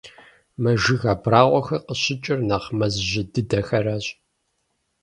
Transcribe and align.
Мы 0.61 0.71
жыг 0.83 1.01
абрагъуэхэр 1.13 1.81
къыщыкӀыр 1.85 2.39
нэхъ 2.49 2.67
мэз 2.77 2.95
жьы 3.09 3.21
дыдэхэращ. 3.33 4.05